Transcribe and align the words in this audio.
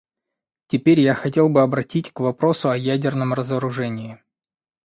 Теперь 0.65 0.99
я 0.99 1.13
хотел 1.13 1.47
бы 1.47 1.61
обратить 1.61 2.11
к 2.11 2.21
вопросу 2.21 2.71
о 2.71 2.75
ядерном 2.75 3.33
разоружении. 3.35 4.19